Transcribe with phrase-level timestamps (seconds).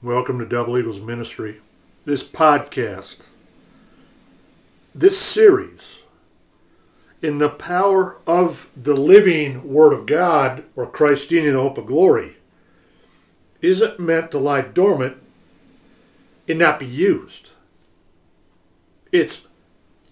[0.00, 1.60] Welcome to Double Eagles Ministry.
[2.04, 3.26] This podcast,
[4.94, 5.98] this series,
[7.20, 11.86] in the power of the living Word of God, or Christ in the hope of
[11.86, 12.36] glory,
[13.60, 15.16] isn't meant to lie dormant
[16.46, 17.50] and not be used.
[19.10, 19.48] It's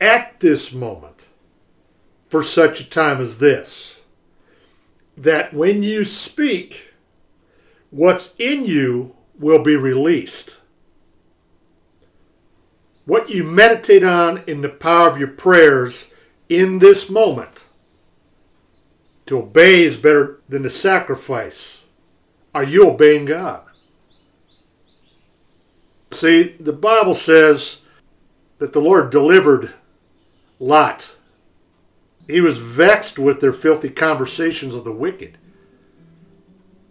[0.00, 1.26] at this moment,
[2.28, 4.00] for such a time as this,
[5.16, 6.88] that when you speak,
[7.90, 10.58] what's in you will be released.
[13.04, 16.08] What you meditate on in the power of your prayers
[16.48, 17.64] in this moment.
[19.26, 21.82] To obey is better than to sacrifice.
[22.54, 23.62] Are you obeying God?
[26.12, 27.78] See, the Bible says
[28.58, 29.74] that the Lord delivered
[30.58, 31.14] Lot.
[32.26, 35.38] He was vexed with their filthy conversations of the wicked.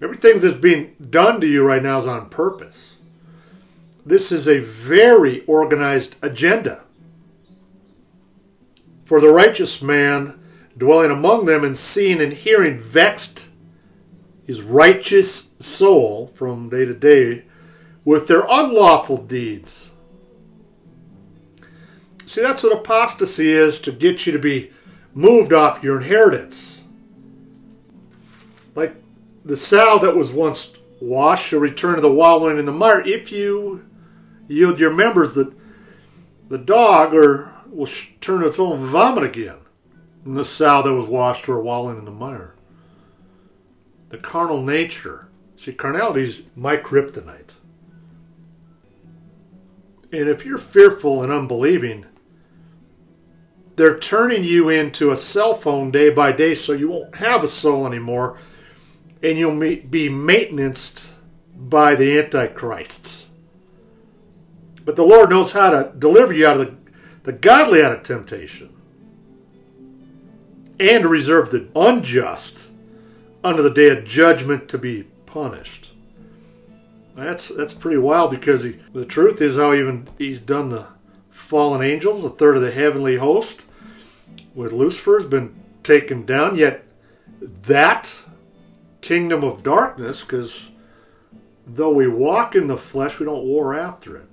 [0.00, 2.96] Everything that's being done to you right now is on purpose.
[4.06, 6.82] This is a very organized agenda.
[9.04, 10.38] For the righteous man
[10.76, 13.48] dwelling among them and seeing and hearing vexed
[14.46, 17.44] his righteous soul from day to day
[18.04, 19.90] with their unlawful deeds.
[22.24, 24.70] See, that's what apostasy is to get you to be
[25.12, 26.67] moved off your inheritance.
[29.48, 33.32] The sow that was once washed shall return to the wallowing in the mire if
[33.32, 33.82] you
[34.46, 35.32] yield your members.
[35.32, 35.54] That
[36.50, 37.88] the dog or will
[38.20, 39.56] turn its own vomit again
[40.26, 42.56] and the sow that was washed or wallowing in the mire.
[44.10, 47.54] The carnal nature see carnality is my kryptonite.
[50.12, 52.04] And if you're fearful and unbelieving
[53.76, 57.48] they're turning you into a cell phone day by day so you won't have a
[57.48, 58.38] soul anymore
[59.22, 61.10] and you'll be maintenanced
[61.56, 63.26] by the Antichrist.
[64.84, 66.76] But the Lord knows how to deliver you out of the,
[67.24, 68.74] the godly out of temptation
[70.80, 72.68] and to reserve the unjust
[73.42, 75.92] under the day of judgment to be punished.
[77.16, 80.86] That's that's pretty wild because he, the truth is how even he's done the
[81.30, 83.64] fallen angels, a third of the heavenly host,
[84.54, 86.56] with Lucifer has been taken down.
[86.56, 86.84] Yet
[87.40, 88.22] that
[89.08, 90.70] kingdom of darkness because
[91.66, 94.28] though we walk in the flesh, we don't war after it.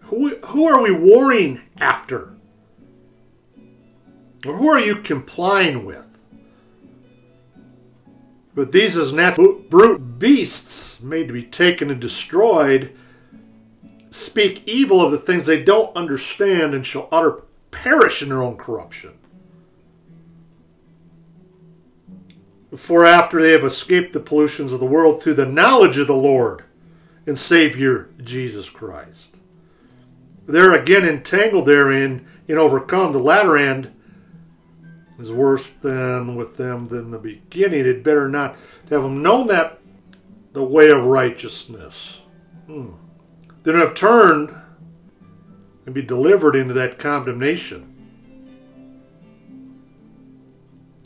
[0.00, 2.34] Who, who are we warring after?
[4.44, 6.08] Or who are you complying with?
[8.56, 12.96] But these as natural brute beasts made to be taken and destroyed
[14.10, 18.56] speak evil of the things they don't understand and shall utter perish in their own
[18.56, 19.19] corruption.
[22.76, 26.14] For after they have escaped the pollutions of the world through the knowledge of the
[26.14, 26.64] Lord
[27.26, 29.36] and Savior Jesus Christ.
[30.46, 33.12] They're again entangled therein and overcome.
[33.12, 33.94] The latter end
[35.18, 37.86] is worse than with them than the beginning.
[37.86, 38.56] It better not
[38.86, 39.78] to have them known that
[40.52, 42.22] the way of righteousness.
[42.66, 42.90] Hmm.
[43.62, 44.54] Then have turned
[45.86, 47.89] and be delivered into that condemnation.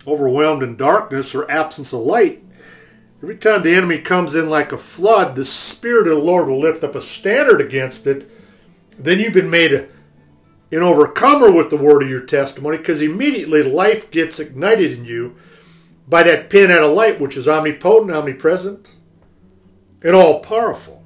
[0.07, 2.43] Overwhelmed in darkness or absence of light,
[3.23, 6.61] every time the enemy comes in like a flood, the Spirit of the Lord will
[6.61, 8.31] lift up a standard against it.
[8.99, 14.11] Then you've been made an overcomer with the word of your testimony because immediately life
[14.11, 15.37] gets ignited in you
[16.07, 18.91] by that pin out of light, which is omnipotent, omnipresent,
[20.03, 21.03] and all powerful.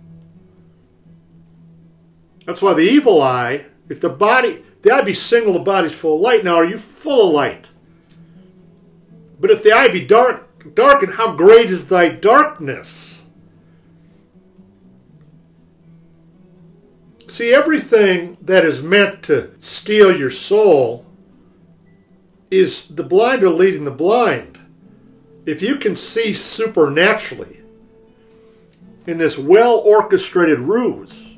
[2.47, 6.17] That's why the evil eye, if the body, the eye be single, the body's full
[6.17, 6.45] of light.
[6.45, 7.71] Now, are you full of light?
[9.41, 13.25] But if the eye be dark, darkened, how great is thy darkness?
[17.29, 21.05] See, everything that is meant to steal your soul
[22.51, 24.59] is the blind are leading the blind.
[25.45, 27.61] If you can see supernaturally
[29.07, 31.37] in this well orchestrated ruse,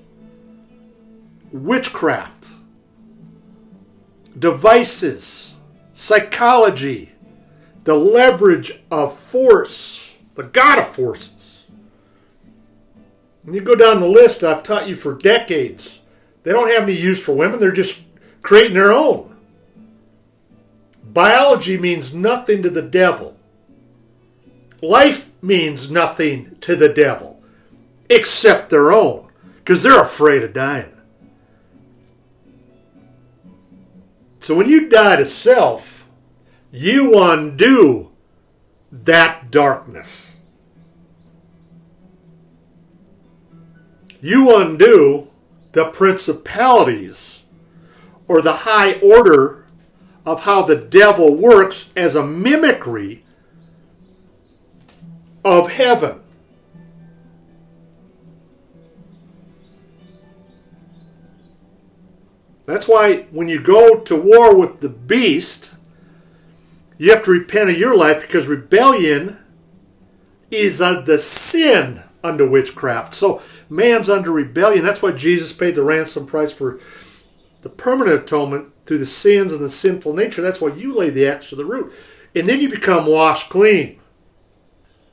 [1.52, 2.48] witchcraft,
[4.38, 5.56] devices,
[5.92, 7.12] psychology,
[7.84, 11.66] the leverage of force, the God of forces.
[13.44, 16.02] And you go down the list I've taught you for decades.
[16.42, 18.00] They don't have any use for women, they're just
[18.42, 19.36] creating their own.
[21.04, 23.36] Biology means nothing to the devil.
[24.82, 27.42] Life means nothing to the devil
[28.08, 29.28] except their own
[29.58, 30.92] because they're afraid of dying.
[34.40, 35.99] So when you die to self,
[36.70, 38.10] you undo
[38.92, 40.30] that darkness.
[44.20, 45.28] you undo
[45.72, 47.42] the principalities
[48.28, 49.64] or the high order
[50.26, 53.24] of how the devil works as a mimicry
[55.44, 56.20] of heaven.
[62.66, 65.74] That's why when you go to war with the beast,
[67.00, 69.38] you have to repent of your life because rebellion
[70.50, 73.14] is uh, the sin under witchcraft.
[73.14, 74.84] So man's under rebellion.
[74.84, 76.78] That's why Jesus paid the ransom price for
[77.62, 80.42] the permanent atonement through the sins and the sinful nature.
[80.42, 81.90] That's why you lay the axe to the root.
[82.36, 83.98] And then you become washed clean.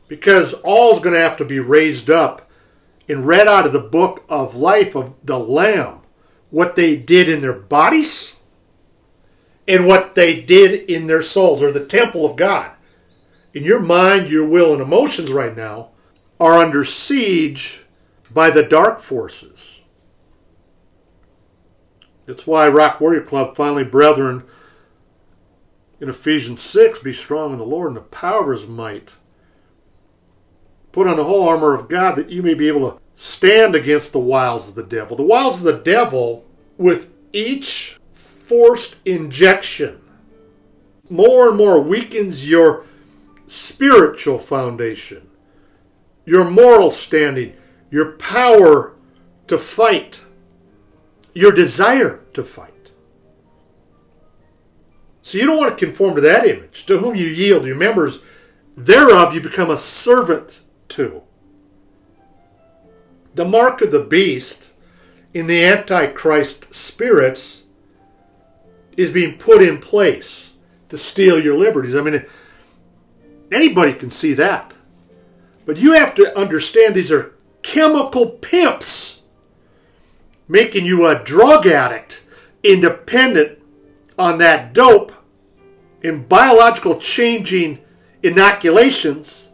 [0.10, 2.50] Because all's going to have to be raised up
[3.08, 6.02] and read out of the book of life of the Lamb
[6.50, 8.37] what they did in their bodies
[9.68, 12.72] and what they did in their souls, or the temple of God.
[13.54, 15.90] In your mind, your will, and emotions right now
[16.40, 17.82] are under siege
[18.32, 19.82] by the dark forces.
[22.26, 24.44] That's why Rock Warrior Club finally, brethren,
[26.00, 29.14] in Ephesians 6, be strong in the Lord and the power of his might.
[30.92, 34.12] Put on the whole armor of God that you may be able to stand against
[34.12, 35.18] the wiles of the devil.
[35.18, 36.46] The wiles of the devil,
[36.78, 37.98] with each
[38.48, 40.00] forced injection,
[41.10, 42.86] more and more weakens your
[43.46, 45.28] spiritual foundation,
[46.24, 47.54] your moral standing,
[47.92, 48.96] your power
[49.48, 50.24] to fight,
[51.34, 52.92] your desire to fight.
[55.22, 56.86] So you don't want to conform to that image.
[56.86, 58.22] To whom you yield, your members
[58.78, 61.22] thereof you become a servant to.
[63.36, 64.72] The mark of the beast
[65.34, 67.64] in the Antichrist spirits
[68.98, 70.52] is being put in place
[70.90, 71.96] to steal your liberties.
[71.96, 72.26] I mean,
[73.52, 74.74] anybody can see that.
[75.66, 79.22] But you have to understand these are chemical pimps
[80.48, 82.26] making you a drug addict,
[82.64, 83.60] independent
[84.18, 85.12] on that dope
[86.04, 87.80] and biological changing
[88.24, 89.50] inoculations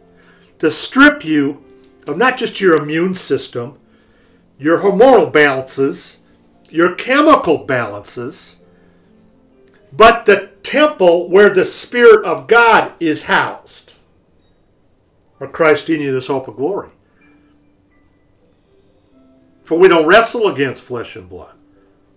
[0.58, 1.62] to strip you
[2.06, 3.78] of not just your immune system,
[4.58, 6.18] your hormonal balances,
[6.70, 8.56] your chemical balances,
[9.96, 13.94] but the temple where the Spirit of God is housed.
[15.38, 16.90] Or Christ in you, this hope of glory.
[19.62, 21.54] For we don't wrestle against flesh and blood,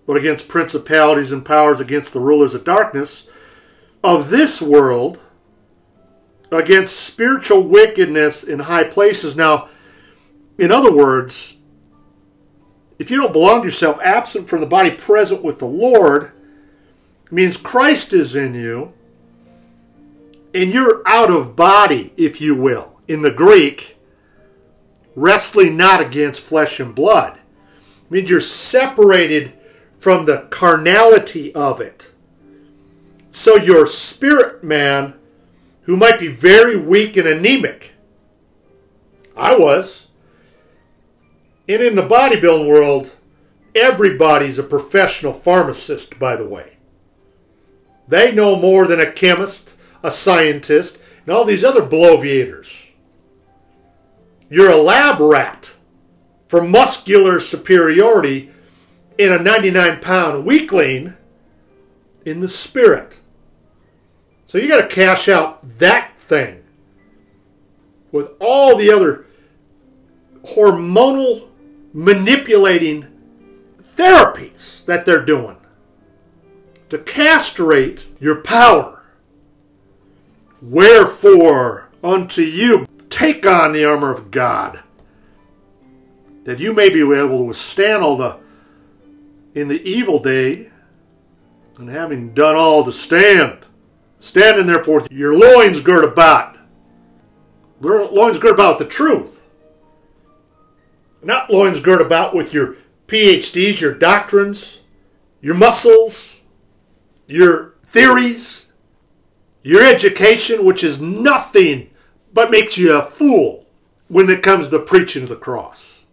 [0.05, 3.27] but against principalities and powers, against the rulers of darkness
[4.03, 5.19] of this world,
[6.51, 9.35] against spiritual wickedness in high places.
[9.35, 9.69] Now,
[10.57, 11.57] in other words,
[12.99, 16.31] if you don't belong to yourself, absent from the body, present with the Lord,
[17.31, 18.93] means Christ is in you,
[20.53, 23.97] and you're out of body, if you will, in the Greek,
[25.15, 27.37] wrestling not against flesh and blood.
[28.05, 29.53] It means you're separated
[29.99, 32.11] from the carnality of it.
[33.31, 35.15] So your spirit man,
[35.81, 37.91] who might be very weak and anemic,
[39.35, 40.07] I was,
[41.67, 43.15] and in the bodybuilding world,
[43.75, 46.76] everybody's a professional pharmacist, by the way.
[48.07, 52.87] They know more than a chemist, a scientist, and all these other bloviators.
[54.49, 55.75] You're a lab rat
[56.47, 58.51] for muscular superiority
[59.17, 61.15] in a 99 pound weakling
[62.25, 63.19] in the spirit.
[64.45, 66.63] So you got to cash out that thing
[68.11, 69.25] with all the other
[70.43, 71.49] hormonal
[71.93, 73.05] manipulating
[73.81, 75.57] therapies that they're doing
[76.89, 79.03] to castrate your power.
[80.61, 84.81] Wherefore, unto you take on the armor of God,
[86.43, 88.37] that you may be able to withstand all the
[89.53, 90.69] in the evil day,
[91.77, 93.57] and having done all to stand,
[94.19, 96.57] standing therefore your loins girt about,
[97.81, 99.37] loins girt about the truth
[101.27, 102.77] not loins girt about with your
[103.07, 104.81] PhDs, your doctrines,
[105.41, 106.36] your muscles,
[107.27, 108.67] your theories,
[109.63, 111.89] your education, which is nothing
[112.33, 113.65] but makes you a fool
[114.07, 116.03] when it comes to preaching of the cross.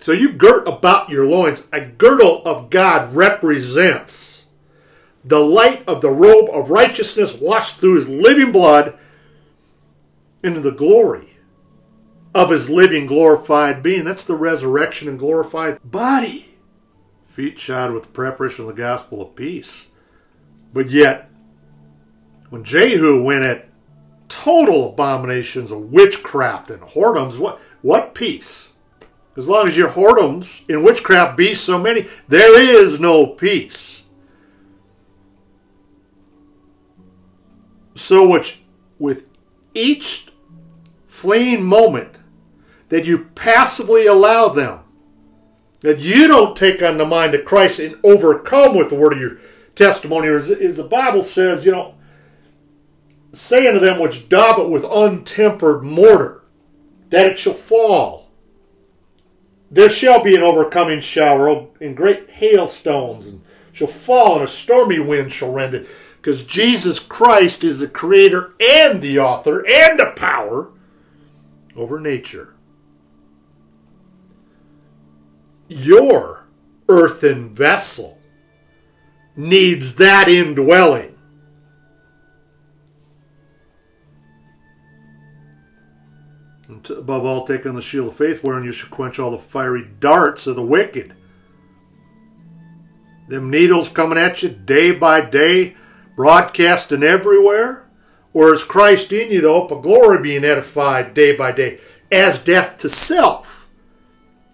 [0.00, 1.66] So you girt about your loins.
[1.72, 4.46] A girdle of God represents
[5.24, 8.98] the light of the robe of righteousness washed through his living blood
[10.42, 11.36] into the glory
[12.34, 14.04] of his living glorified being.
[14.04, 16.49] That's the resurrection and glorified body.
[17.30, 19.86] Feet shod with the preparation of the gospel of peace.
[20.72, 21.30] But yet,
[22.48, 23.68] when Jehu went at
[24.28, 28.70] total abominations of witchcraft and whoredoms, what, what peace?
[29.36, 34.02] As long as your whoredoms in witchcraft be so many, there is no peace.
[37.94, 38.60] So which
[38.98, 39.26] with
[39.72, 40.26] each
[41.06, 42.18] fleeing moment
[42.88, 44.80] that you passively allow them,
[45.80, 49.20] that you don't take on the mind of Christ and overcome with the word of
[49.20, 49.38] your
[49.74, 51.94] testimony, or as, as the Bible says, you know,
[53.32, 56.42] say unto them which daub it with untempered mortar,
[57.08, 58.28] that it shall fall.
[59.70, 64.98] There shall be an overcoming shower and great hailstones, and shall fall, and a stormy
[64.98, 65.88] wind shall rend it.
[66.16, 70.70] Because Jesus Christ is the creator and the author and the power
[71.74, 72.54] over nature.
[75.70, 76.48] Your
[76.88, 78.18] earthen vessel
[79.36, 81.16] needs that indwelling.
[86.66, 89.38] And above all, take on the shield of faith, wherein you shall quench all the
[89.38, 91.14] fiery darts of the wicked.
[93.28, 95.76] Them needles coming at you day by day,
[96.16, 97.88] broadcasting everywhere.
[98.32, 101.78] Or is Christ in you, the hope of glory, being edified day by day,
[102.10, 103.59] as death to self?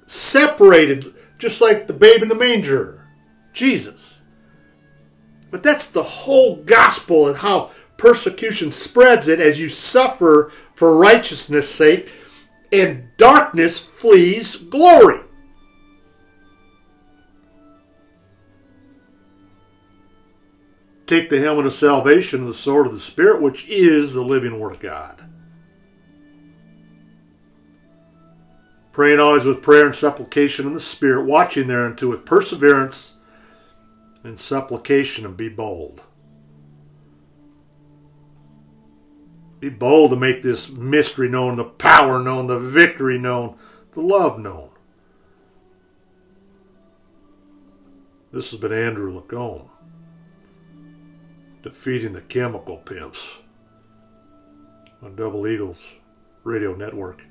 [0.06, 3.04] Separated, just like the babe in the manger,
[3.52, 4.18] Jesus.
[5.50, 11.74] But that's the whole gospel and how persecution spreads it as you suffer for righteousness'
[11.74, 12.12] sake,
[12.72, 15.20] and darkness flees glory.
[21.06, 24.58] Take the helmet of salvation and the sword of the Spirit, which is the living
[24.58, 25.22] Word of God.
[28.96, 33.12] Praying always with prayer and supplication in the Spirit, watching thereunto with perseverance
[34.24, 36.00] and supplication, and be bold.
[39.60, 43.58] Be bold to make this mystery known, the power known, the victory known,
[43.92, 44.70] the love known.
[48.32, 49.68] This has been Andrew LaCombe,
[51.62, 53.40] defeating the chemical pimps
[55.02, 55.84] on Double Eagles
[56.44, 57.26] Radio Network.